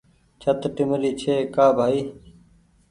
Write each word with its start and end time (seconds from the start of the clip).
ڇت 0.41 0.61
ٽيمرِي 0.75 1.11
ڇي 1.21 1.35
ڪا 1.55 1.65
بهائي 1.77 2.01